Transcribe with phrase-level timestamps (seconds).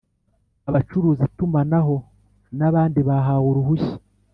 [0.69, 1.95] Abacuruza itumanaho
[2.57, 3.95] n abandi bahawe uruhushya